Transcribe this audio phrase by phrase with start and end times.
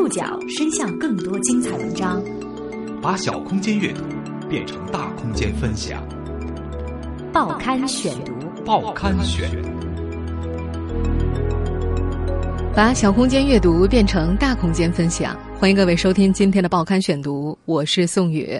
[0.00, 2.24] 触角伸向更多精彩文章，
[3.02, 4.02] 把小空间阅读
[4.48, 6.02] 变成大空间分享。
[7.34, 8.32] 报刊选读，
[8.64, 9.50] 报刊选，
[12.74, 15.38] 把小空间阅读变成大空间分享。
[15.58, 18.58] 欢迎各位收听今天的报刊选读，我是宋宇。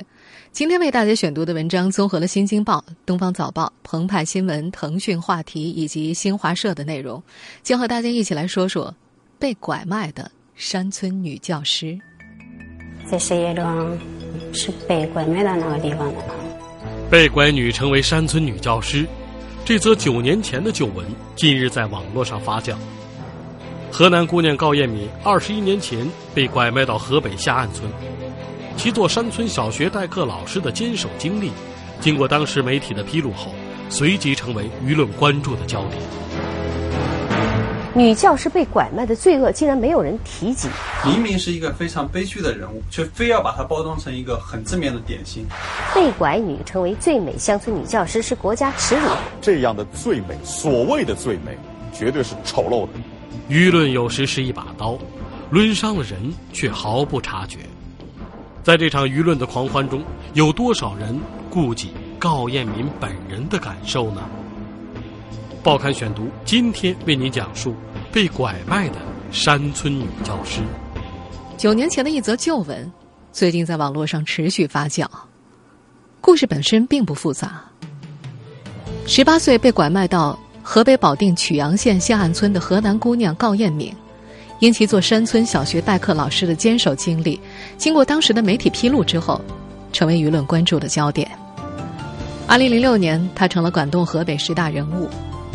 [0.53, 7.23] 今天为大家选读的文章综合了《新京报》、《东方早报》、澎湃新闻、腾讯话题以及新华社的内容，
[7.63, 8.95] 将和大家一起来说说
[9.39, 10.31] 被拐卖的。
[10.61, 11.99] 山村女教师，
[13.11, 13.99] 这是一桩
[14.53, 16.19] 是被拐卖到那个地方的。
[17.11, 19.07] 被拐女成为山村女教师，
[19.65, 22.75] 这则九年前的旧闻近日在网络上发酵。
[23.91, 27.91] 河南姑娘高艳敏二十一年前被拐卖到河北下岸村，
[28.77, 31.51] 其做山村小学代课老师的坚守经历，
[32.03, 33.55] 经过当时媒体的披露后，
[33.89, 36.03] 随即成为舆论关注的焦点。
[37.93, 40.69] 女教师被拐卖的罪恶竟然没有人提及。
[41.05, 45.45] 明明是一个非常悲剧的人物，却非要把它包装成一个很正面的典型。
[45.93, 49.09] 被拐女成为最美乡村女教师是国家耻辱。
[49.41, 51.59] 这样的最美，所谓的最美，
[51.93, 52.93] 绝对是丑陋的。
[53.49, 54.97] 舆论有时是一把刀，
[55.51, 57.59] 抡伤了人却毫不察觉。
[58.63, 60.01] 在这场舆论的狂欢中，
[60.35, 61.19] 有多少人
[61.51, 64.23] 顾及高艳敏本人的感受呢？
[65.63, 67.75] 报刊选读，今天为您讲述
[68.13, 68.97] 被拐卖的
[69.31, 70.61] 山村女教师。
[71.57, 72.91] 九年前的一则旧闻，
[73.33, 75.07] 最近在网络上持续发酵。
[76.21, 77.63] 故事本身并不复杂。
[79.07, 83.95] 十八岁被拐卖到河北保定曲阳县下岸村的河南姑娘高艳敏，
[84.59, 87.41] 因其做山村小学代课老师的坚守经历，
[87.79, 89.41] 经过当时的媒体披露之后，
[89.93, 91.31] 成为舆论关注的焦点。
[92.47, 95.09] 二零零六年，她成了感动河北十大人物。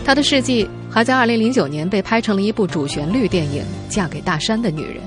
[0.05, 4.97] 她的事迹还在2009年被拍成了一部主旋律电影《嫁给大山的女人》。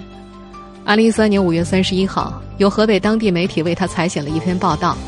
[0.93, 4.99] 2013年5月31号，由河北当地媒体为她采写了一篇报道：“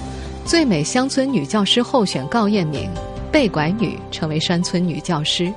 [0.46, 2.88] 最美乡村女教师候选高艳敏，
[3.32, 5.52] 被拐女成为山村女教师。”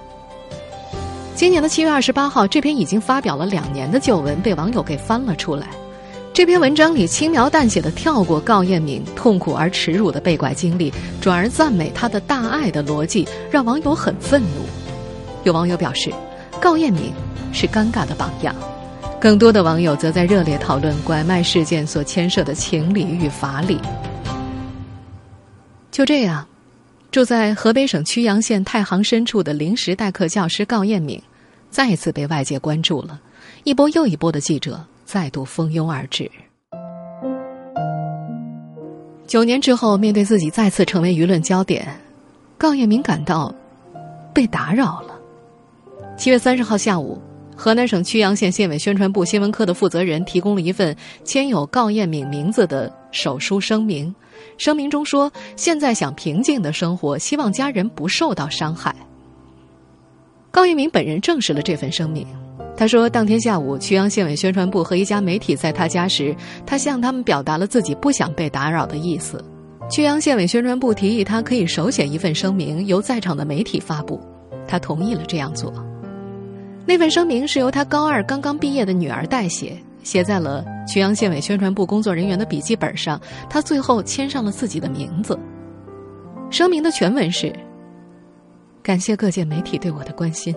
[1.36, 5.68] 今年的7月28号，这篇已经发表了两年的旧闻被网友给翻了出来。
[6.34, 14.66] 这篇文章里轻描淡写的跳过高艳敏痛苦而耻辱的被拐经历，转而赞美她的大爱的逻辑，让网友很愤怒。
[15.44, 16.12] 有网友表示，
[16.60, 17.14] 高艳敏
[17.54, 18.56] 是尴尬的榜样。
[19.20, 23.80] 更多的网友则在热烈讨论拐卖事件所牵涉的情理与法理。
[25.92, 26.48] 就这样，
[27.12, 31.22] 住在河北省曲阳县太行深处的临时代课教师高艳敏，
[31.70, 33.22] 再次被外界关注了，
[33.64, 34.84] 一波又一波的记者。
[35.06, 36.30] 再度蜂拥而至。
[39.26, 41.88] 九年之后，面对自己再次成为舆论焦点，
[42.58, 43.54] 高艳敏感到
[44.34, 45.20] 被打扰了。
[46.16, 47.20] 七月三十号下午，
[47.56, 54.14] 河南省曲阳县县委宣传部新闻科的负责人提供了一份签有高艳敏名字的手书声明。
[54.58, 58.96] 声明中说：“现在想平静的生活，希望家人不受到伤害。”
[60.52, 62.28] 高艳敏本人证实了这份声明。
[62.76, 66.36] 他说，当天下午，曲阳县委宣传部和一家媒体在他家时，
[66.66, 69.44] 他向他们表达了自己不想被打扰的意思。
[69.90, 74.20] 曲阳县委宣传部提议他可以手写一份声明，由在场的媒体发布，
[74.68, 75.72] 他同意了这样做。
[76.86, 85.38] 那份声明是由他高二刚刚毕业的女儿代写，写在了曲阳县委宣传部工作人员的笔记本上，他最后签上了自己的名字。
[86.50, 87.54] 声明的全文是：
[88.82, 90.54] 感谢各界媒体对我的关心。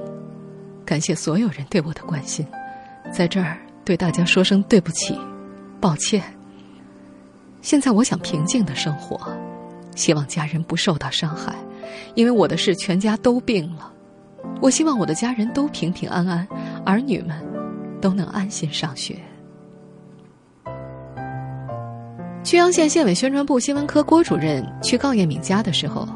[0.87, 2.47] 感谢所有人对我的关心，
[3.13, 5.19] 在这儿对大家说声对不起，
[5.81, 6.23] 抱歉。
[7.61, 9.21] 现在我想平静的生活，
[9.97, 11.53] 希望家人不受到伤害，
[12.15, 13.93] 因为我的事全家都病了。
[14.61, 16.47] 我希望我的家人都平平安安，
[16.85, 17.37] 儿女们
[18.01, 19.19] 都能安心上学。
[22.45, 26.09] 曲阳县县委宣传部新闻科郭主任去高艳敏家的时候，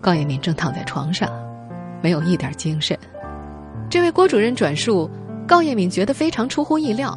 [0.00, 1.28] 高艳敏正躺在床上，
[2.00, 2.96] 没有一点精神。
[3.90, 5.08] 这位郭主任转述，
[5.46, 7.16] 高艳敏觉得非常出乎意料，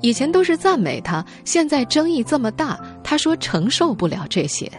[0.00, 4.70] 以前都是赞美他，现在争议这么大，他说承受不了这些。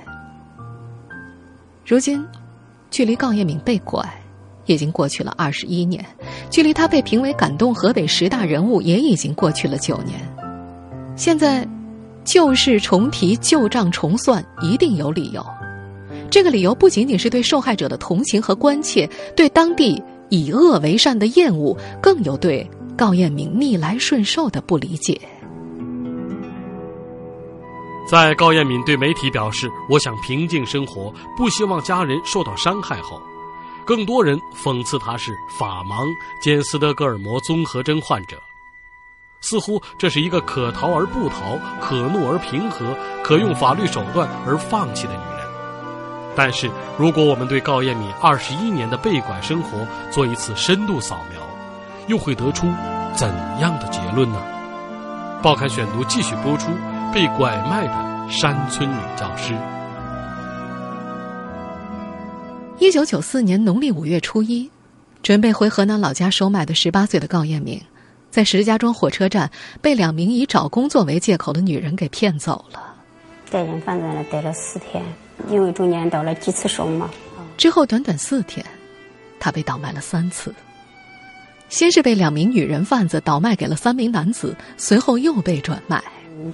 [1.85, 2.25] 如今，
[2.91, 4.03] 距离高艳敏被拐，
[4.65, 6.05] 已经过去了二十一年，
[6.49, 10.19] 距离他被评为感动河北十大人物，也已经过去了九年。
[11.15, 11.65] 现在，
[12.25, 15.45] 旧事重提，旧账重算，一定有理由。
[16.29, 20.03] 这个理由不仅仅是对受害者的同情和关切，对当地。
[20.29, 25.19] 以恶为善的厌恶，更有对高艳敏逆来顺受的不理解。
[28.09, 33.21] 在高艳敏对媒体表示“我想平静生活，不希望家人受到伤害”后，
[33.85, 36.07] 更多人讽刺她是法盲
[36.41, 38.37] 兼斯德哥尔摩综合征患者。
[39.41, 45.36] 似乎这是一个可逃而不逃、可怒而平和、可用法律手段而放弃的女人。
[46.39, 46.69] 但是，
[46.99, 51.41] 如果我们对高艳敏二十一年的被拐生活做一次深度扫描，
[52.07, 52.67] 又会得出
[53.15, 53.27] 怎
[53.59, 54.39] 样的结论呢？
[55.41, 56.69] 报刊选读继续播出：
[57.11, 59.57] 被拐卖的山村女教师。
[62.77, 64.69] 一九九四年农历五月初一，
[65.23, 67.81] 准备回河南老家收麦的十八岁的高艳敏，
[68.29, 69.49] 在石家庄火车站
[69.81, 72.93] 被两名以找工作为借口的女人给骗走了。
[73.49, 75.03] 在人贩子那待了四天，
[75.49, 77.09] 因为中间倒了几次手嘛。
[77.57, 78.65] 之后短短四天，
[79.39, 80.53] 他被倒卖了三次。
[81.69, 86.01] 先是被两名女人贩子倒卖给了三名男子，随后又被转卖。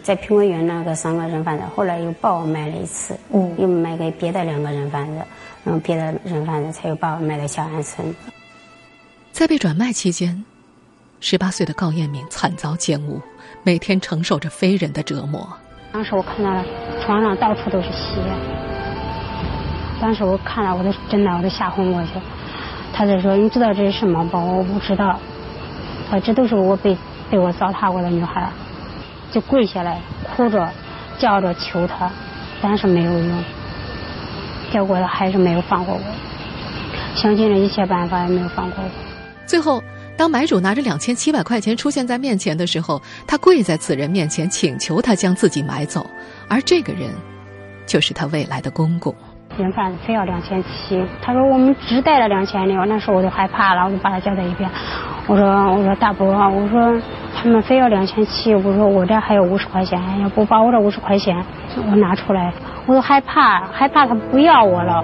[0.02, 5.22] 在苹果园那个三个人贩子，后来又把我卖了一次，嗯，又卖给别的两个人贩子，
[5.64, 8.16] 然后别的人贩子才又把我卖到小安村。
[9.32, 10.44] 在被转卖期间，
[11.20, 13.22] 十八岁的高艳敏惨遭奸污，
[13.64, 15.48] 每天承受着非人的折磨。
[15.92, 16.66] 当时我看到了
[17.06, 18.22] 床上到处都是血，
[20.04, 22.10] 当时我看了我都真的我都吓昏过去。
[22.92, 25.18] 他在说：“你知道这是什么不？”我不知道。
[26.12, 26.98] 他这都是我被
[27.32, 28.50] 被我糟蹋过的女孩，
[29.32, 30.02] 就跪下来
[30.36, 30.70] 哭着
[31.18, 32.12] 叫着求他，
[32.62, 33.44] 但是没有用。
[34.74, 36.02] 结果他还是没有放过我，
[37.16, 38.90] 想尽了一切办法也没有放过我。
[39.46, 39.82] 最后，
[40.18, 46.06] 当买主拿着两千七百块钱出现在面前的时候，他跪在此人面前请求他将自己买走，
[46.50, 47.10] 而这个人
[47.88, 49.16] 就是他未来的公公。
[49.58, 54.70] 人贩子非要两千七，他说我们只带了两千六，那时候我就害怕了，我就把他叫在一边，
[55.28, 57.00] 我说我说大伯，我说
[57.36, 61.36] 他们非要两千七，我说我这还有五十块钱，要不把我这五十块钱
[61.92, 62.52] 我拿出来，
[62.88, 65.04] 我都害怕，害怕他不要我了。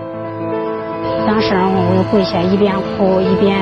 [1.28, 3.56] 当时我就跪下，一边哭一边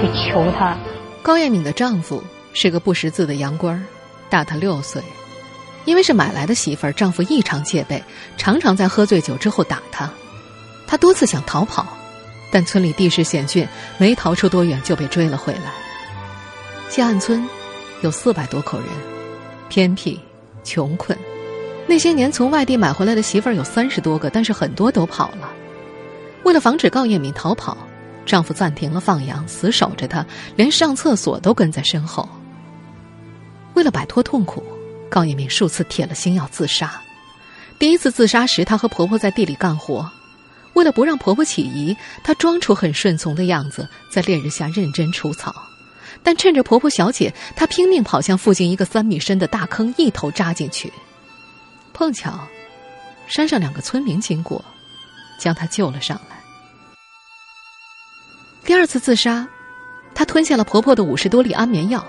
[0.00, 0.74] 去求他。
[1.22, 2.22] 高艳敏的丈夫
[2.52, 3.80] 是个不识字的洋官，
[4.28, 5.00] 大她六岁。
[5.84, 8.00] 因为是买来的媳妇儿，丈夫异常戒备，
[8.36, 10.08] 常常在喝醉酒之后打她。
[10.92, 11.86] 他多次想逃跑，
[12.50, 13.66] 但村里地势险峻，
[13.96, 15.72] 没逃出多远就被追了回来。
[16.90, 17.48] 下岸村
[18.02, 18.88] 有四百多口人，
[19.70, 20.20] 偏僻、
[20.62, 21.18] 穷困。
[21.86, 25.50] 那些年从外地买回来的媳妇儿有三十多个，但是很多都跑了。
[26.42, 27.74] 为了防止高艳敏逃跑，
[28.26, 30.22] 丈夫暂停了放羊，死守着她，
[30.56, 32.28] 连上厕所都跟在身后。
[33.72, 34.62] 为了摆脱痛苦，
[35.08, 37.00] 高艳敏数次铁了心要自杀。
[37.78, 40.06] 第一次自杀时，她和婆婆在地里干活。
[40.74, 45.54] 为了不让婆婆起疑，她装出很顺从的样子，在烈日下认真除草。
[46.22, 50.92] 但趁着婆婆小姐，她拼命跑向附近一个三米深的大坑，一头扎进去。
[51.92, 52.46] 碰巧，
[53.26, 54.64] 山上两个村民经过，
[55.38, 56.36] 将她救了上来。
[58.64, 59.46] 第二次自杀，
[60.14, 62.04] 她吞下了婆婆的五十多粒安眠药。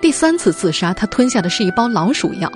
[0.00, 2.50] 第三次自杀，她吞下的是一包老鼠药。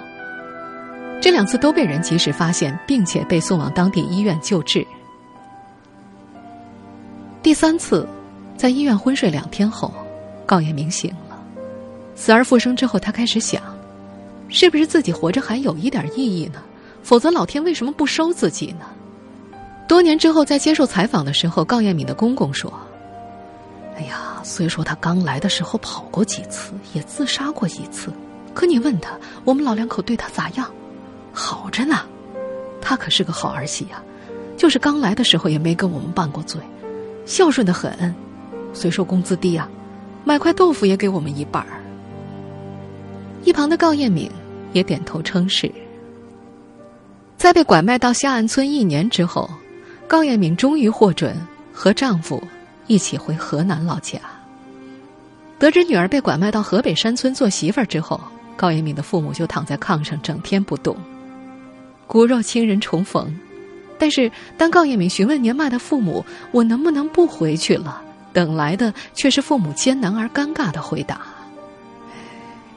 [1.21, 4.87] 这两次都被人及时发现，并且被送往当地医院救治。
[7.43, 8.07] 第三次，
[8.59, 9.91] 在医院昏睡两天后，
[10.45, 11.43] 高艳明醒了。
[12.15, 13.63] 死而复生之后，他开始想，
[14.51, 16.63] 是不是自己活着还有一点意义呢？
[17.03, 18.85] 否则老天为什么不收自己呢？
[19.89, 22.71] 多年之后，在接受采访的时候，高艳敏的公公说
[23.97, 28.13] ：“哎呀，虽说他刚来的时候跑过几次，也自杀过一次，
[28.53, 30.71] 可你问他，我们老两口对他咋样？
[31.33, 32.01] 好着呢。
[32.83, 34.03] 他可是个好儿媳呀，
[34.59, 36.61] 就是刚来的时候也没跟我们拌过嘴。”
[37.25, 38.15] 孝顺的很，
[38.73, 39.69] 虽说工资低啊，
[40.25, 41.81] 买块豆腐也给我们一半儿。
[43.45, 44.31] 一旁的高艳敏
[44.73, 45.71] 也点头称是。
[47.37, 49.49] 在被拐卖到下岸村一年之后，
[50.07, 51.35] 高艳敏终于获准
[51.73, 52.43] 和丈夫
[52.87, 54.19] 一起回河南老家。
[55.59, 58.21] 得知女儿被拐卖到河北山村做媳妇儿之后，
[58.57, 60.97] 高艳敏的父母就躺在炕上整天不动。
[62.07, 63.35] 骨肉亲人重逢。
[64.01, 68.03] 但是，当高艳敏询问年迈的父母：“我能不能不回去了？”
[68.33, 71.21] 等来的却是父母艰难而尴尬的回答：“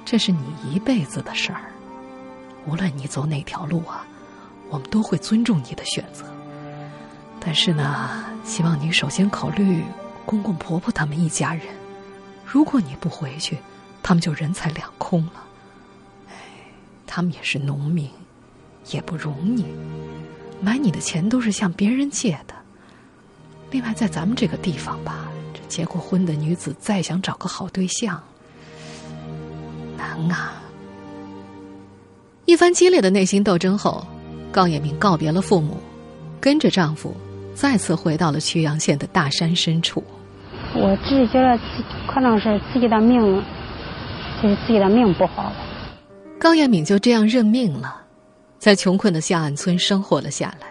[0.04, 1.62] 这是你一辈子的事儿，
[2.66, 4.06] 无论你走哪条路啊，
[4.70, 6.26] 我们都会尊重你的选择。
[7.40, 9.82] 但是呢，希望你首先考虑
[10.26, 11.64] 公公婆婆他们一家人。
[12.46, 13.58] 如果你不回去，
[14.02, 15.46] 他们就人财两空了。
[17.08, 18.10] 他们也是农民，
[18.92, 19.66] 也不容你。”
[20.62, 22.54] 买你的钱都是向别人借的。
[23.72, 28.22] 另外，在咱们这个地方吧，这结过婚的女子再想找个好对象
[29.98, 30.62] 难啊。
[32.46, 34.06] 一番激烈的内心斗争后，
[34.52, 35.78] 高艳明告别了父母，
[36.40, 37.16] 跟着丈夫
[37.56, 40.04] 再次回到了曲阳县的大山深处。
[40.76, 41.60] 我只是觉得，
[42.06, 43.42] 可能是自己的命
[44.42, 45.56] 就是自己的命不好了。
[46.40, 48.03] 高彦敏就这样认命了，
[48.64, 50.68] 在穷困的下岸村生活了下来。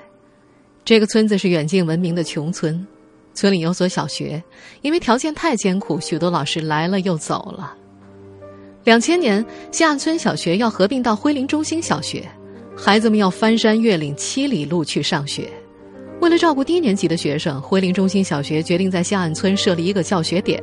[0.82, 2.86] 这个村子是远近闻名的穷村，
[3.34, 4.42] 村里有所小学，
[4.80, 7.76] 因为条件太艰苦，许多老师来了又走了。
[8.84, 12.26] 两千年，下岸村小学要合并到辉林中心小学，
[12.74, 15.50] 孩子们要翻山越岭七里路去上学。
[16.22, 20.62] 为了照顾低年级的学生，辉林中心小学决定在下岸村设立一个教学点。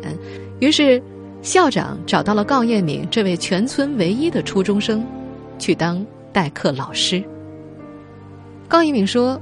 [0.60, 1.00] 于是，
[1.44, 5.06] 校长找到了高艳敏这位全村唯一的初中生，
[5.60, 7.24] 去当代课老师。
[8.68, 9.40] 高一敏说：“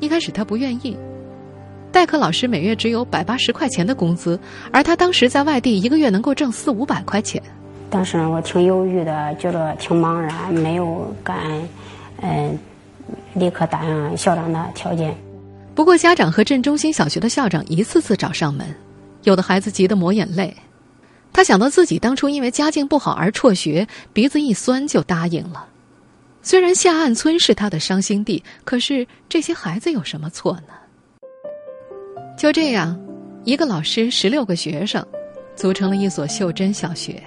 [0.00, 0.96] 一开始他不愿意，
[1.92, 4.38] 代课老师每月只有百八十块钱的工资，
[4.72, 7.42] 而他当时在外地一个月能够挣四五百块钱。”
[7.90, 11.36] 当时我挺犹豫的，觉得挺茫然，没有敢，
[12.22, 12.58] 嗯，
[13.34, 15.14] 立刻答应校长的条件。
[15.76, 18.66] 不过，家长和镇中心小学的校长一次次找上门，
[19.22, 20.56] 有的孩子急得抹眼泪。
[21.32, 25.66] 他想到自己当初因为家境不好而辍学，鼻子一酸就答应了。
[26.46, 30.74] 虽然下岸村是他的伤心地，可是这些孩子有什么错呢？
[32.36, 33.00] 就这样，
[33.44, 35.02] 一个老师，十六个学生，
[35.56, 37.20] 组成了一所秀珍小学。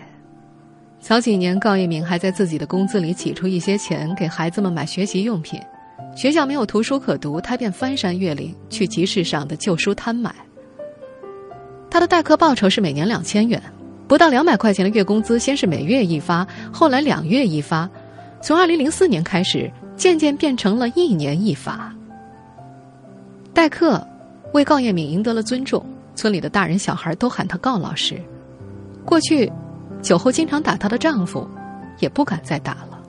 [0.99, 5.59] 早几年，高一鸣还在自己的工资里挤出一些钱给孩子们买学习用品。
[6.15, 10.33] 学校没有图书可读，他便翻山越岭去集市上的旧书摊买。
[11.89, 13.59] 他的代课报酬是每年两千元，
[14.07, 17.89] 不到两百块钱的月工资，先是每月一发，后来两月一发，
[18.41, 21.93] 从二零零四年开始，渐渐变成了一年一发。
[23.53, 24.05] 代课
[24.53, 28.21] 为高艳敏赢得了尊重，村里的大人小孩都喊她“告老师。
[29.05, 29.51] 过去。
[29.99, 31.45] 酒后经常打她的丈夫，
[31.99, 33.01] 也不敢再打了。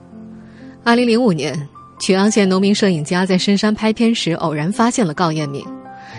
[0.83, 1.55] 二零零五年，
[2.01, 5.63] 曲阳县农民摄影家在深山拍片时偶然发现了高艳敏，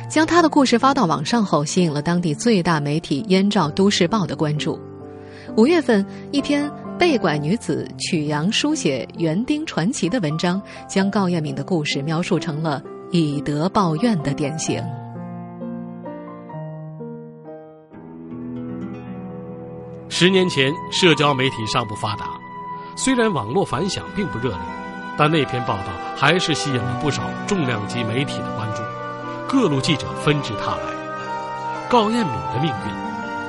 [0.09, 4.79] 将她的故事发到网上后，吸引了当地最大媒体《燕赵都市报》的关注。
[5.57, 14.85] 五月份，一篇被拐女子曲阳书写园丁传奇的文章，将高艳敏的故事描述成了以德报怨的典型。
[20.11, 22.39] 十年前，社交媒体尚不发达，
[22.97, 24.59] 虽然网络反响并不热烈，
[25.17, 28.83] 但那篇报道还是吸引了不少重量级媒体的关注，
[29.49, 31.89] 各路记者纷至沓来。
[31.89, 32.71] 高艳敏的命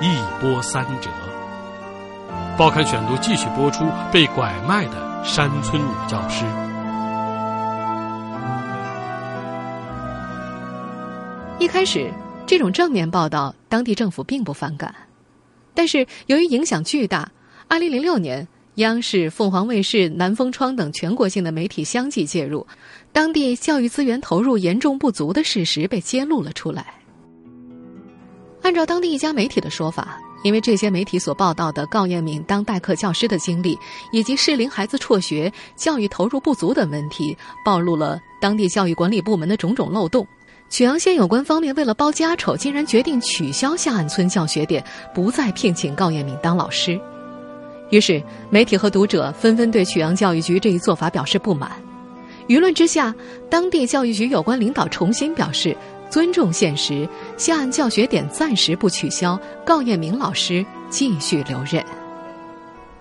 [0.01, 1.09] 运一波三折。
[2.57, 6.45] 报刊选读继续播出被拐卖的山村女教师。
[11.59, 12.11] 一开始，
[12.45, 14.93] 这种正面报道，当地政府并不反感。
[15.73, 17.31] 但是由于影响巨大，
[17.67, 22.67] 二零零六年，央视、凤凰卫视、南风窗等全国性的媒体相继介入，
[23.13, 26.93] 当地教育资源投入严重不足的事实被揭露了出来。
[28.61, 33.77] 按照当地一家媒体的说法，因为这些媒体所报道的高艳敏当代课教师的经历，
[34.11, 40.27] 以及适龄孩子辍学、教育投入不足等问题，暴露了当地教育管理部门的种种漏洞。
[40.69, 44.83] 曲阳县有关方面为了包家丑，竟然决定取消下岸村教学点，
[45.13, 46.99] 不再聘请高艳敏当老师。
[47.89, 51.71] 于是，媒体和读者纷纷对曲阳教育局这一做法表示不满。
[52.47, 53.13] 舆论之下，
[53.49, 55.75] 当地教育局有关领导重新表示
[56.11, 61.83] 尊重现实，下岸教学点暂时不取消，郜艳敏老师继续留任。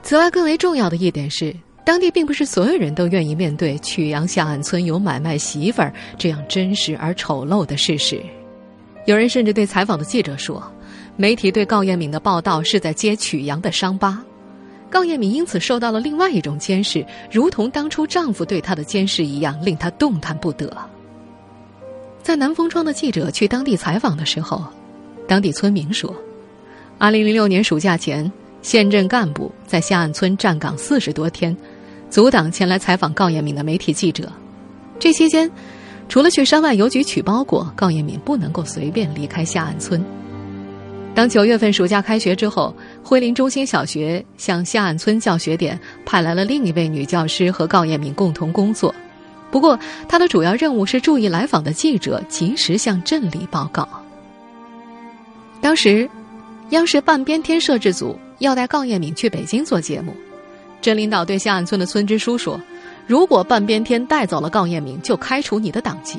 [0.03, 1.55] 此外，更为重要的一点是。
[1.83, 8.23] 当地并不是所有人都愿意面对曲阳下岸村有买卖媳妇儿这样真实而丑陋的事实。
[9.07, 10.63] 有人甚至对采访的记者说
[11.17, 14.23] ：“媒体对郜艳敏的报道是在揭曲阳的伤疤。”
[14.93, 20.71] 郜艳敏因此受到了另外一种监视，如同当初丈夫对她的监视一样，令她动弹不得。
[22.23, 24.65] 在南风窗的记者去当地采访的时候，
[25.27, 26.15] 当地村民说
[26.99, 28.31] ：“2006 年暑假前，
[28.63, 31.57] 县镇干部在下岸村站岗四十多天。”
[32.11, 34.29] 阻挡前来采访高艳敏的媒体记者，
[34.99, 35.49] 这期间，
[36.09, 40.05] 除了去山外邮局取包裹，高艳敏不能够随便离开下岸村。
[41.15, 48.93] 当九月份暑假开学之后，辉林中心小学向下岸村教学点派来了另一位女教师和高艳敏共同工作，
[49.51, 49.79] 不过
[50.09, 53.89] 他的主要任务是注意来访的记者及时向镇里报告。
[55.61, 56.09] 当时，
[56.71, 60.15] 央视半边天摄制组要带高艳敏去北京做节目。
[60.81, 62.59] 镇领导对下岸村的村支书说
[63.07, 66.19] ：“如果半边天带走了高艳敏，就开除你的党籍。”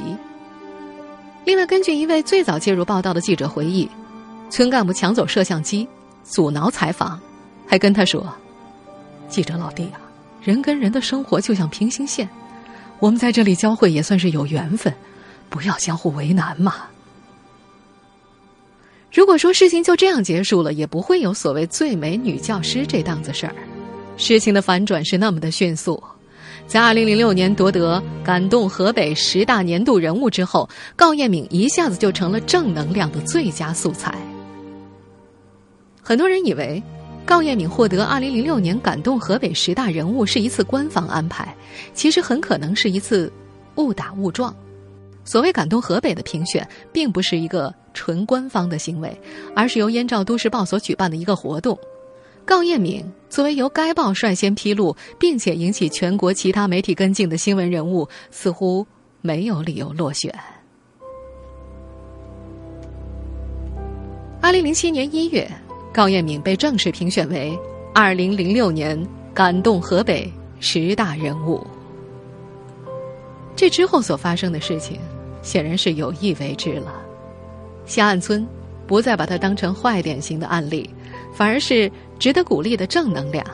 [1.45, 3.89] 另外，根据一位最早介入报道的记者回忆，
[4.51, 5.87] 村干部抢走摄像机，
[6.23, 7.19] 阻挠采访，
[7.65, 8.23] 还跟他说
[9.27, 9.97] ：“记者老弟啊，
[10.43, 12.29] 人跟人的生活就像平行线，
[13.01, 14.93] 我们在这里交汇也算是有缘分，
[15.49, 16.75] 不要相互为难嘛。”
[19.11, 23.53] 如果说事情就这样结束了，也不会有所谓最美女教师这档子事儿。
[24.15, 26.01] 事情的反转是那么的迅速，
[26.65, 34.15] 在二零零六年夺得感动河北十大年度人物之后，高艳敏一下子就成了正能量的最佳素材。
[36.01, 36.81] 很多人以为，
[37.25, 41.55] 高艳敏获得二零零六年感动河北十大人物是一次官方安排，
[41.93, 43.31] 其实很可能是一次
[43.75, 44.53] 误打误撞。
[45.23, 49.15] 所谓感动河北的评选，并不是一个纯官方的行为，
[49.55, 51.77] 而是由燕赵都市报所举办的一个活动。
[52.43, 58.85] 高艳敏作为由该报率先披露，并且引起全国其他媒体跟进的新闻人物，似乎
[59.21, 60.33] 没有理由落选。
[64.41, 65.49] 二零零七年一月，
[65.93, 67.57] 高艳敏被正式评选为
[67.93, 68.97] 二零零六年
[69.33, 71.65] 感动河北十大人物。
[73.55, 74.97] 这之后所发生的事情，
[75.41, 76.93] 显然是有意为之了。
[77.85, 78.47] 下岸村
[78.87, 80.89] 不再把它当成坏典型的案例，
[81.35, 83.45] 反而是值得鼓励的正能量。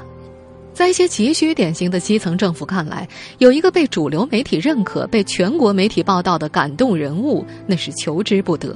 [0.74, 8.76] 在一些急需典型的基层政府看来，有一个被主流媒体认可、被全国媒体报道的感动人物，那是求之不得。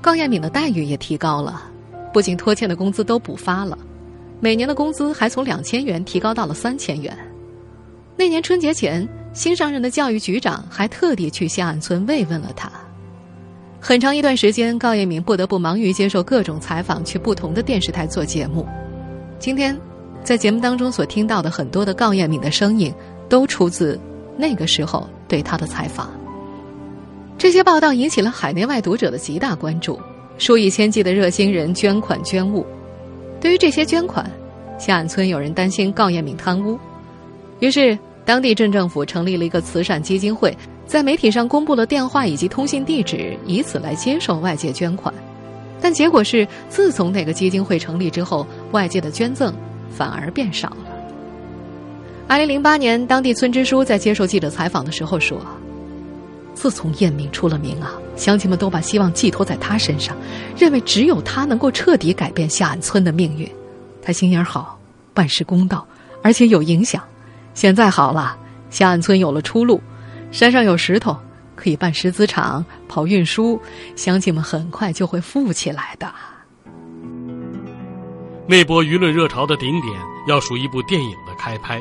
[0.00, 1.70] 高艳敏的待遇也提高了，
[2.12, 3.76] 不仅拖欠的工资都补发了，
[4.40, 7.16] 每年的工资还从两千元提高到了三千元。
[8.16, 9.08] 那年春节前。
[9.34, 12.70] 新上任的教育局长还特地去下岸村慰问了他。
[13.80, 18.68] 很长一段时间，高艳敏不得不忙于接受各种采访，去不同的电视台做节目。
[19.38, 19.74] 今天，
[20.22, 22.92] 在节目当中所听到的很多的高艳敏的声音，
[23.26, 23.98] 都出自
[24.36, 26.10] 那个时候对他的采访。
[27.38, 29.98] 这些报道引起了海内外读者的极大关注，
[30.38, 32.66] 数以千计的热心人捐款捐物。
[33.40, 34.30] 对于这些捐款，
[34.78, 36.78] 下岸村有人担心高艳敏贪污，
[37.60, 37.98] 于是。
[38.24, 45.12] 当地镇政府成立了一个慈善基金会，在媒体上公布了电话以及通信地址，以此来接受外界捐款。
[45.80, 49.52] 但结果是，自从那个基金会成立之后，外界的捐赠
[49.90, 50.86] 反而变少了。
[52.28, 55.44] 二零零八年，当地村支书在接受记者采访的时候说
[56.54, 60.16] ：“自从艳敏出了名啊，乡亲们都把希望寄托在他身上，
[60.56, 63.50] 认为只有他能够彻底改变下岸村的命运。
[64.02, 64.78] 他心眼好，
[65.14, 65.86] 办事公道，
[66.22, 67.02] 而且有影响。”
[67.54, 68.36] 现在好了，
[68.70, 69.80] 下岸村有了出路，
[70.30, 71.16] 山上有石头，
[71.54, 73.60] 可以办石子厂、跑运输，
[73.94, 76.10] 乡亲们很快就会富起来的。
[78.46, 81.80] 那波舆论热潮的顶点，要数一部电影的开拍。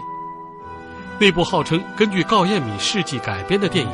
[1.19, 3.91] 那部号称根据高艳敏事迹改编的电影，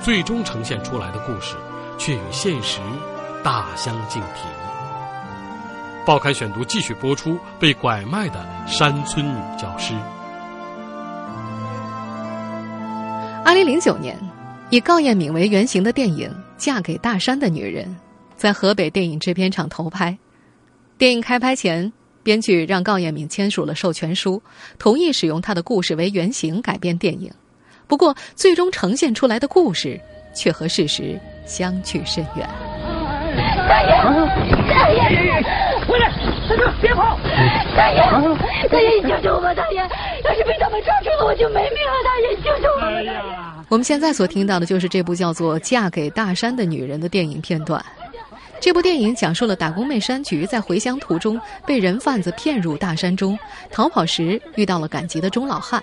[0.00, 1.56] 最终呈现出来的故事，
[1.98, 2.80] 却与现实
[3.42, 4.50] 大相径庭。
[6.04, 9.94] 报刊选读继续播出：被拐卖的山村女教师。
[13.44, 14.18] 二零零九年，
[14.70, 17.86] 以高艳敏为原型的电影《嫁给大山的女人》
[18.36, 20.16] 在河北电影制片厂投拍。
[20.98, 24.42] 电影开拍前，编剧让高艳敏签署了授权书，
[24.78, 27.30] 同意使用她的故事为原型改编电影。
[27.86, 30.00] 不过，最终呈现出来的故事
[30.34, 32.46] 却和事实相去甚远。
[33.68, 33.88] 大爷，
[34.68, 35.00] 大爷，
[35.86, 36.10] 回来！
[36.48, 37.18] 大哥，别跑！
[37.76, 37.98] 大爷，
[38.68, 39.54] 大爷，你救救我吧！
[39.54, 41.94] 大爷，要是被他们抓住了，我就没命了！
[42.04, 42.80] 大爷，救救我！
[42.80, 43.12] 大爷！
[43.68, 47.84] 我们现在所听到的就是这部叫做《嫁给大山的女人》的电影片段。
[48.58, 53.38] 这部电影讲述了打工妹山菊在回乡途中被人贩子骗入大山中，
[53.70, 55.82] 逃跑时遇到了赶集的钟老汉。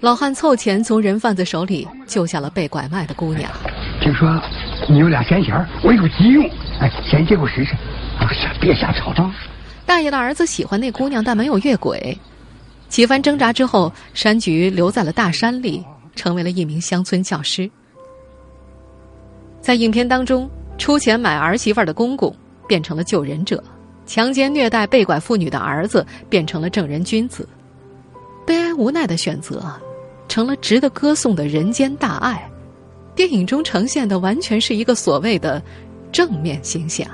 [0.00, 3.50] 老汉凑钱从人贩子手里救下了被拐卖的姑娘。
[4.00, 4.28] 听说
[4.88, 6.48] 你有俩闲钱我有急用，
[6.80, 7.74] 哎，先借我使使。
[8.18, 9.30] 哎呀，别瞎吵吵。
[9.84, 12.16] 大爷的儿子喜欢那姑娘，但没有越轨。
[12.88, 15.84] 几番挣扎之后，山菊留在了大山里，
[16.14, 17.68] 成为了一名乡村教师。
[19.60, 22.34] 在影片当中，出钱买儿媳妇的公公
[22.68, 23.62] 变成了救人者，
[24.06, 27.48] 强奸虐待被拐妇女的儿子变成了正人君子。
[28.46, 29.64] 悲哀无奈的选择，
[30.28, 32.48] 成了值得歌颂的人间大爱。
[33.16, 35.60] 电影中呈现的完全是一个所谓的
[36.12, 37.08] 正面形象。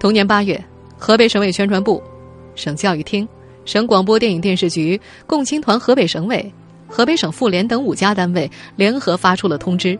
[0.00, 0.62] 同年八月，
[0.96, 2.02] 河北省委宣传部、
[2.54, 3.28] 省教育厅、
[3.66, 6.50] 省广播电影电视局、共青团河北省委、
[6.88, 9.98] 河北省妇联等五家单位联合发出了通知，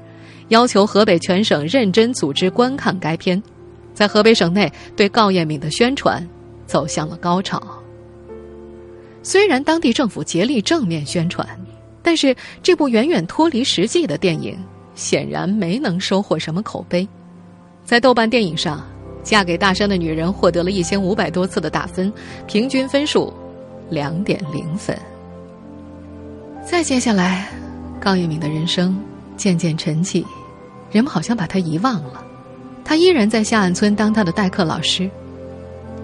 [0.49, 3.41] 要求河北全省认真组织观看该片。
[3.93, 6.27] 在河北省内，对高艳敏的宣传
[6.67, 7.63] 走向了高潮。
[9.23, 11.47] 虽然当地政府竭力正面宣传，
[12.03, 14.57] 但是这部远远脱离实际的电影
[14.99, 17.07] 显然没能收获什么口碑。
[17.85, 18.79] 在豆瓣电影上，
[19.23, 22.13] 《嫁给大山的女人》获得了一千五百多次的打分，
[22.49, 23.33] 平均分数
[23.89, 24.99] 两点零分。
[26.67, 27.49] 再接下来，
[28.01, 28.99] 高一敏的人生
[29.37, 30.25] 渐渐沉寂，
[30.91, 32.25] 人们好像把她遗忘了。
[32.85, 35.09] 他依然在下岸村当他的代课老师。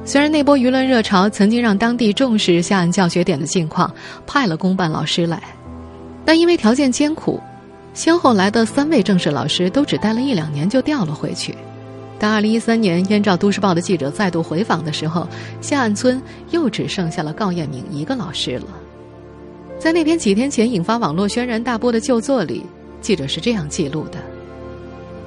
[0.04, 3.92] 虽然那波舆论热潮曾经让当地重视下岸教学点的境况，
[4.26, 5.42] 派了公办老师来，
[6.24, 7.40] 但因为条件艰苦，
[7.94, 11.54] 先后来的三位正式老师都只待了一两年就调了回去。
[12.18, 15.26] 当二零一三年燕赵都市报的记者再度回访的时候，
[15.61, 18.66] 下岸村又只剩下了高彦明一个老师了。
[19.78, 22.64] 在那篇几天前引发网络轩然大波的旧作里，
[23.00, 24.18] 记者是这样记录的：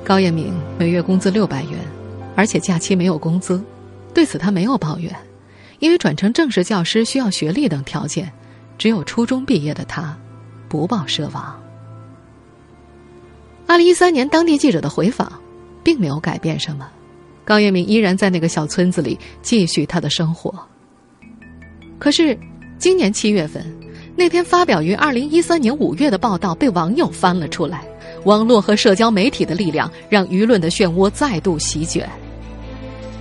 [0.04, 1.74] 高彦明每月工资六百元，
[2.36, 3.62] 而且假期没有工资。
[4.14, 5.16] 对此他没有抱怨，
[5.80, 8.32] 因为转成正式教师需要学历等条件，
[8.78, 10.18] 只有初中毕业的他
[10.68, 11.67] 不抱奢望。
[13.68, 15.30] 二零一三年当地记者的回访，
[15.84, 16.88] 并没有改变什么，
[17.44, 20.58] 高彦明依然在那个小村子里继续他的生活。
[22.00, 22.38] 可是
[22.80, 23.66] 今年七月份，
[24.16, 27.84] 那篇发表于二零一三年五月的报道被网友翻了出来，
[28.24, 32.10] 网络和社交媒体的力量让舆论的漩涡再度席卷。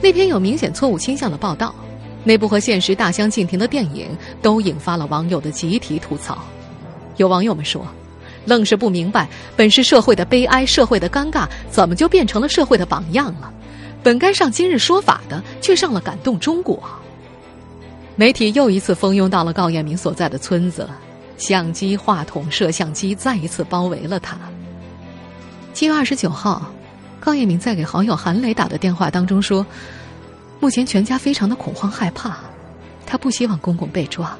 [0.00, 1.74] 那篇有明显错误倾向的报道，
[2.22, 4.06] 那部和现实大相径庭的电影，
[4.40, 6.38] 都引发了网友的集体吐槽。
[7.16, 7.84] 有网友们说
[8.46, 13.52] ：“愣是不明白，本是社会的悲哀，社会的尴尬，怎么就变成了社会的榜样了？
[14.02, 16.82] 本该上今日说法的，却上了感动中国。”
[18.16, 20.88] 媒体又一次蜂拥到了高彦明所在的村子，
[21.36, 24.38] 相机、话筒、摄像机再一次包围了他。
[25.74, 26.72] 七月二十九号。
[27.18, 29.66] 高彦明在给好友韩磊打的电话当中说
[30.60, 32.36] ：“目前全家非常的恐慌害怕，
[33.04, 34.36] 他不希望公公被抓，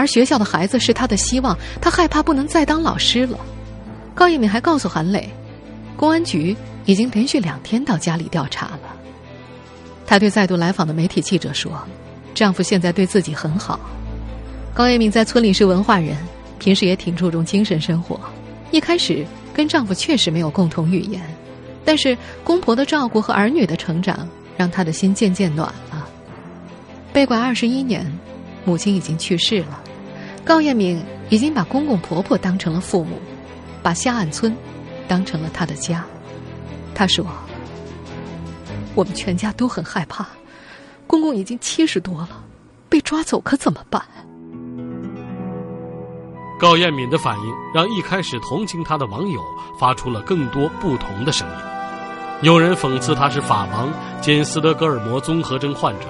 [0.00, 3.38] 而学校的孩子是他的希望，他害怕不能再当老师了。”
[4.16, 5.28] 高彦明还告诉韩磊，
[5.94, 8.80] 公安局已经连续两天到家里调查了。
[10.06, 11.70] 他对再度来访的媒体记者说
[12.34, 13.78] ：“丈夫现在对自己很好。”
[14.72, 16.16] 高彦明在村里是文化人，
[16.58, 18.18] 平时也挺注重精神生活。
[18.70, 21.20] 一开始跟丈夫确实没有共同语言。
[21.84, 26.08] 但是公婆的照顾和儿女的成长，让他的心渐渐暖了。
[27.12, 28.06] 被拐二十一年，
[28.64, 29.80] 母亲已经去世了，
[30.44, 33.18] 高彦敏已经把公公婆婆当成了父母，
[33.82, 34.56] 把下岸村
[35.06, 36.04] 当成了他的家。
[36.94, 37.24] 他说
[38.94, 40.26] ：“我们全家都很害怕，
[41.06, 42.30] 公公已经七十多了，
[42.88, 44.02] 被抓走可怎么办？”
[46.58, 49.40] 高彦敏的反应让一开始同情他的网友
[49.78, 51.54] 发出了更多不同的声音。
[52.42, 53.88] 有人讽刺他是法盲
[54.20, 56.06] 兼斯德哥尔摩综合症患者。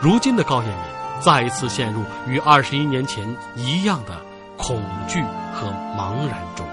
[0.00, 0.78] 如今的高彦敏
[1.20, 3.24] 再一次陷入与二十一年前
[3.56, 4.20] 一样的
[4.56, 5.22] 恐惧
[5.54, 6.66] 和茫然中。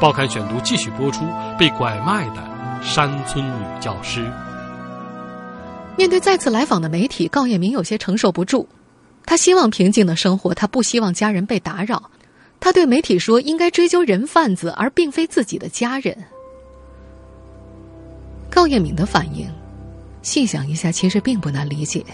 [0.00, 1.24] 报刊选读继续播出：
[1.58, 2.42] 被拐卖的
[2.82, 4.30] 山村女教师。
[5.96, 8.68] 面对再次来访的媒体，高彦明有些承受不住。
[9.24, 12.10] 他希望平静的生活，他不希望家人被打扰。
[12.60, 16.16] 他对媒体说：“应该追究人贩子，而并非自己的家人。”
[18.50, 19.48] 高彦敏的反应，
[20.22, 22.04] 细想一下，其实并不难理解。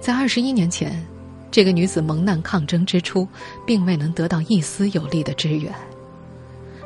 [0.00, 1.04] 在二十一年前，
[1.50, 3.26] 这个女子蒙难抗争之初，
[3.66, 5.72] 并未能得到一丝有力的支援。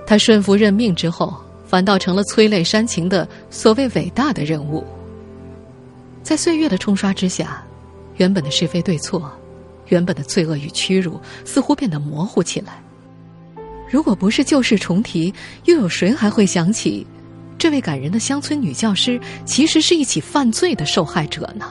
[0.06, 1.34] 她顺服认命之后，
[1.66, 4.84] 反倒成了催泪煽情的所谓伟大的任务。
[6.22, 7.62] 在岁月的冲刷之下。
[8.16, 9.32] 原本的是非对错，
[9.88, 12.82] 原本的罪恶与屈辱，似乎变得模糊起来。
[13.88, 15.32] 如果不是旧事重提，
[15.64, 17.06] 又有谁还会想起，
[17.56, 21.66] 这位感人的乡村女教师其实是一起犯罪的受害者呢？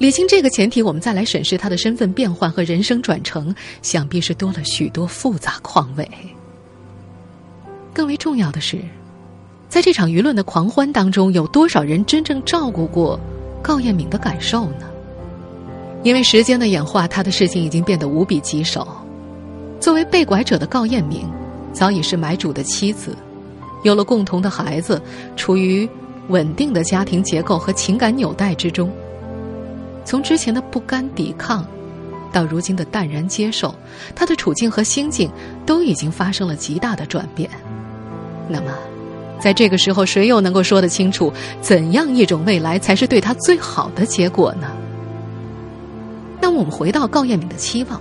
[0.00, 6.08] 理清这个前提，我们再来审视他的身份变换和人生转程，想必是多了许多复杂况味。
[7.92, 8.78] 更为重要的是，
[9.68, 13.20] 在这场舆论的狂欢当中，有多少人真正照顾过？
[13.60, 14.86] 高彦敏的感受呢？
[16.02, 18.88] 因为时间的演化，他的事情已经变得无比棘手。
[19.78, 21.28] 作为被拐者的高彦敏，
[21.74, 23.14] 早已是买主的妻子，
[23.82, 24.98] 有了共同的孩子，
[25.36, 25.86] 处于
[26.28, 28.90] 稳定的家庭结构和情感纽带之中。
[30.04, 31.64] 从之前的不甘抵抗，
[32.32, 33.74] 到如今的淡然接受，
[34.14, 35.30] 他的处境和心境
[35.64, 37.48] 都已经发生了极大的转变。
[38.48, 38.72] 那么？
[39.38, 41.32] 在这个时候，谁又能够说得清楚，
[41.62, 44.70] 怎样一种未来才是对他最好的结果呢？
[46.42, 47.98] 那我们回到高彦敏的期望，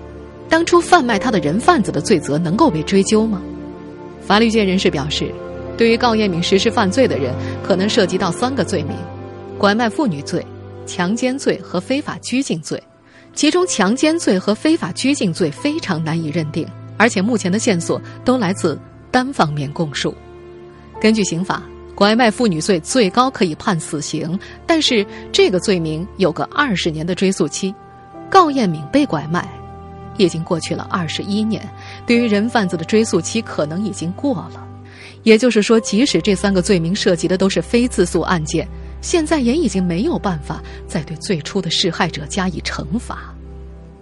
[0.50, 3.42] 当初贩卖他的人贩子的罪责能够被追究吗？
[4.22, 5.32] 法律界人士表示，
[5.78, 7.34] 对于高彦敏实施犯罪的人，
[7.64, 8.98] 可能涉及到三个罪名：
[9.58, 10.46] 拐卖妇女罪、
[10.90, 12.82] 强奸罪和非法拘禁罪。
[13.36, 18.78] 其中，强奸罪和非法拘禁罪非常难以认定，而且目前的线索都来自
[19.12, 20.16] 单方面供述。
[21.00, 21.62] 根据刑法，
[21.94, 27.74] 拐卖妇女罪最高可以判死刑，但是这个罪名有个二十年的追诉期。
[28.32, 29.48] 高艳敏被拐卖，
[30.18, 31.62] 已经过去了二十一年，
[32.06, 34.68] 对于人贩子的追诉期可能已经过了。
[35.24, 38.68] 也就是说，即使这三个罪名涉及的都是非自诉案件，
[39.02, 43.34] 现在也已经没有办法再对最初的施害者加以惩罚，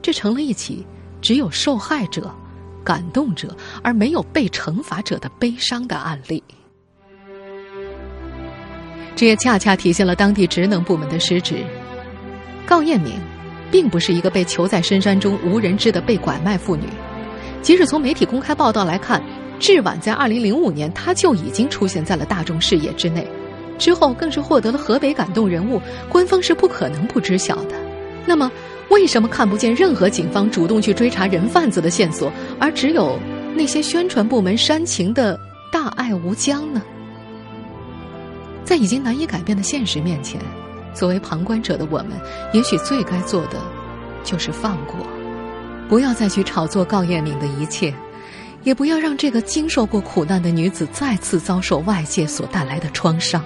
[0.01, 0.86] 这成了一起
[1.21, 2.33] 只有受害者、
[2.83, 6.43] 感动者而没有被惩罚者的悲伤的案例。
[9.15, 11.63] 这也恰恰体现了当地职能部门的失职。
[12.65, 13.13] 高艳明，
[13.71, 16.83] 并不是一个被囚在深山中无人知的被拐卖妇女，
[17.62, 19.21] 即使从媒体公开报道来看。
[19.60, 23.27] 至晚在二零零五年，他就已经出现在了大众视野之内，
[23.77, 27.75] 之后更是获得了河北感动人物，官方是不可能不知晓的。
[28.25, 28.51] 那么，
[28.89, 33.17] 为什么看不见任何警方主动去追查人贩子的线索，而只有
[33.55, 35.39] 那些宣传部门煽情的
[35.71, 36.81] 大爱无疆呢？
[38.65, 40.41] 在已经难以改变的现实面前，
[40.93, 42.11] 作为旁观者的我们，
[42.53, 43.61] 也许最该做的
[44.23, 44.95] 就是放过，
[45.87, 47.93] 不要再去炒作告艳敏的一切。
[48.63, 53.41] 也不要让这个经受过苦难的女子再次遭受外界所带来的创伤。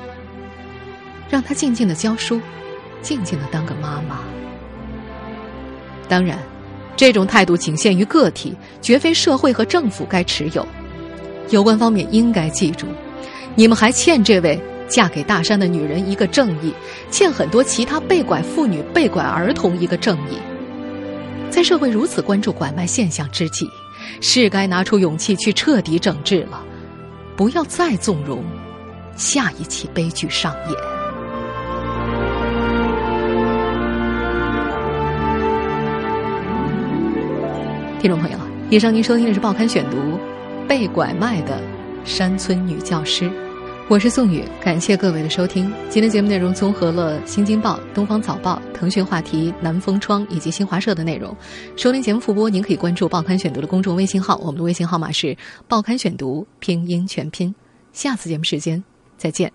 [1.32, 2.40] 让她静静的教书，
[3.02, 4.20] 静静的当个妈妈。
[6.08, 6.38] 当然，
[6.98, 10.68] 这种态度仅限于个体，绝非社会和政府该持有。
[11.50, 12.86] 有关方面应该记住，
[13.56, 16.74] 你们还欠这位嫁给大山的女人一个正义，
[17.10, 20.38] 欠很多其他被拐妇女、被拐儿童一个正义。
[21.50, 23.68] 在社会如此关注拐卖现象之际。
[24.20, 26.66] 是该拿出勇气去彻底整治了，
[27.38, 28.44] 不要再纵容
[29.16, 31.01] 下一起悲剧上演。
[38.02, 38.38] 听众朋友，
[38.72, 39.98] 以上您收听的是《报刊选读》，
[40.68, 41.62] 被拐卖的
[42.04, 43.32] 山村女教师。
[43.88, 45.72] 我是宋宇，感谢各位的收听。
[45.88, 51.32] 今天节目内容综合了《新京报》《东方早报》、腾讯话题、南风窗以及新华社的内容。
[51.78, 55.28] 收听节目复播，您可以关注《报刊选读》的公众微信号，我们的微信号码是
[55.68, 57.54] 《报刊选读》拼音全拼。
[57.94, 58.84] 下次节目时间
[59.16, 59.52] 再见。